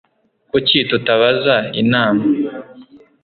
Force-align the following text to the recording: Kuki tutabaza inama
Kuki 0.49 0.79
tutabaza 0.89 1.55
inama 1.81 2.23